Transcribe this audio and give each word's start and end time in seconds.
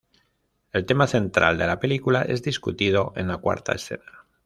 El 0.71 0.87
tema 0.87 1.05
central 1.05 1.59
de 1.59 1.67
la 1.67 1.79
película 1.79 2.23
es 2.23 2.41
discutido 2.41 3.13
en 3.15 3.27
la 3.27 3.37
cuarta 3.37 3.73
escena. 3.73 4.25